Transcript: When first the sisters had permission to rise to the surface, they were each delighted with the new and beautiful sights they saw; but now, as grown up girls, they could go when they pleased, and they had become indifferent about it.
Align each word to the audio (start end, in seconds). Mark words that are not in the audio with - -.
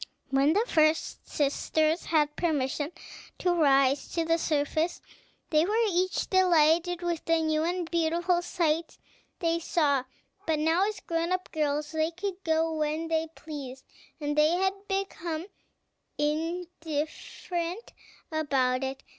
When 0.31 0.55
first 0.65 1.25
the 1.25 1.29
sisters 1.29 2.05
had 2.05 2.35
permission 2.35 2.91
to 3.37 3.53
rise 3.53 4.11
to 4.13 4.25
the 4.25 4.39
surface, 4.39 4.99
they 5.51 5.63
were 5.63 5.77
each 5.91 6.27
delighted 6.27 7.03
with 7.03 7.23
the 7.25 7.39
new 7.39 7.63
and 7.63 7.87
beautiful 7.91 8.41
sights 8.41 8.97
they 9.37 9.59
saw; 9.59 10.05
but 10.47 10.57
now, 10.57 10.87
as 10.87 11.01
grown 11.01 11.31
up 11.31 11.51
girls, 11.51 11.91
they 11.91 12.09
could 12.09 12.43
go 12.43 12.73
when 12.73 13.09
they 13.09 13.27
pleased, 13.35 13.85
and 14.19 14.35
they 14.35 14.49
had 14.53 14.73
become 14.87 15.45
indifferent 16.17 17.93
about 18.31 18.83
it. 18.83 19.03